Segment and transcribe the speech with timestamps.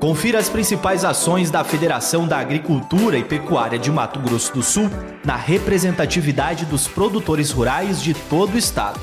[0.00, 4.90] Confira as principais ações da Federação da Agricultura e Pecuária de Mato Grosso do Sul
[5.22, 8.98] na representatividade dos produtores rurais de todo o estado.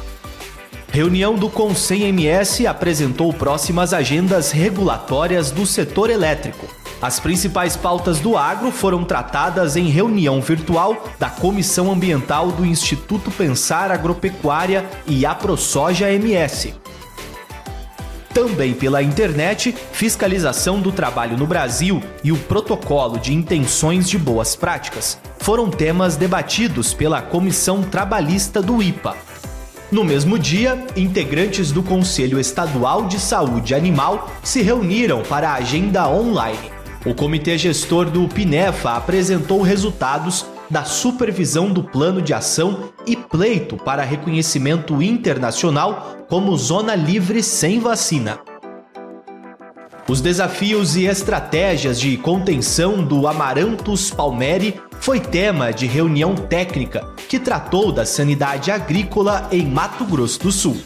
[0.92, 6.66] Reunião do Conselho MS apresentou próximas agendas regulatórias do setor elétrico.
[7.00, 13.30] As principais pautas do agro foram tratadas em reunião virtual da Comissão Ambiental do Instituto
[13.30, 16.74] Pensar Agropecuária e AproSoja MS.
[18.38, 24.56] Também pela internet, fiscalização do trabalho no Brasil e o protocolo de intenções de boas
[24.56, 29.18] práticas foram temas debatidos pela Comissão Trabalhista do IPA.
[29.92, 36.08] No mesmo dia, integrantes do Conselho Estadual de Saúde Animal se reuniram para a agenda
[36.08, 36.72] online.
[37.08, 43.78] O comitê gestor do PINEFA apresentou resultados da supervisão do plano de ação e pleito
[43.78, 48.40] para reconhecimento internacional como zona livre sem vacina.
[50.10, 57.38] Os desafios e estratégias de contenção do Amaranthus palmeri foi tema de reunião técnica que
[57.38, 60.78] tratou da sanidade agrícola em Mato Grosso do Sul.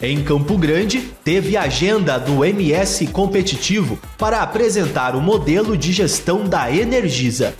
[0.00, 6.72] Em Campo Grande, teve agenda do MS Competitivo para apresentar o modelo de gestão da
[6.72, 7.54] Energisa,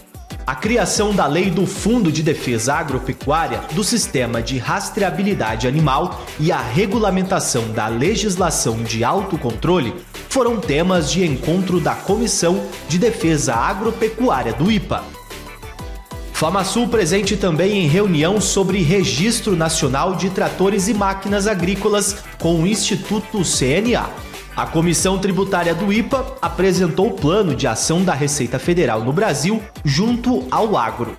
[0.47, 6.51] a criação da Lei do Fundo de Defesa Agropecuária, do Sistema de Rastreabilidade Animal e
[6.51, 9.95] a regulamentação da legislação de autocontrole
[10.29, 15.05] foram temas de encontro da Comissão de Defesa Agropecuária do IPA.
[16.33, 22.67] FamaSul presente também em reunião sobre Registro Nacional de Tratores e Máquinas Agrícolas com o
[22.67, 24.30] Instituto CNA.
[24.61, 29.63] A Comissão Tributária do IPA apresentou o plano de ação da Receita Federal no Brasil
[29.83, 31.17] junto ao agro.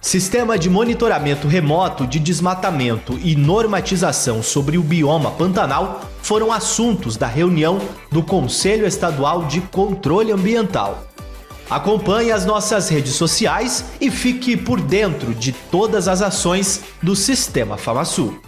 [0.00, 7.26] Sistema de monitoramento remoto de desmatamento e normatização sobre o bioma Pantanal foram assuntos da
[7.26, 7.78] reunião
[8.10, 11.04] do Conselho Estadual de Controle Ambiental.
[11.68, 17.76] Acompanhe as nossas redes sociais e fique por dentro de todas as ações do Sistema
[17.76, 18.40] FamaSul.